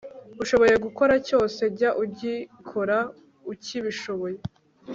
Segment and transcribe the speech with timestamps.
[0.43, 2.97] ushoboye gukora cyose, jya ugikora
[3.51, 4.39] ukibishoboye,